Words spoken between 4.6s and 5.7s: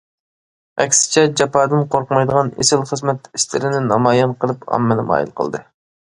ئاممىنى مايىل قىلدى.